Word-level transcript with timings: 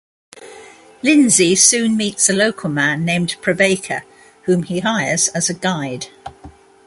Lindsay 1.03 1.55
soon 1.55 1.95
meets 1.95 2.27
a 2.27 2.33
local 2.33 2.71
man 2.71 3.05
named 3.05 3.35
Prabaker 3.39 4.01
whom 4.45 4.63
he 4.63 4.79
hires 4.79 5.27
as 5.27 5.47
a 5.47 5.53
guide. 5.53 6.07